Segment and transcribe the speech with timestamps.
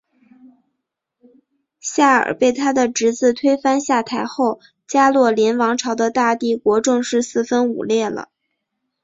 [1.79, 8.29] 夏尔被他的侄子推翻下台后加洛林王朝的大帝国正式四分五裂了。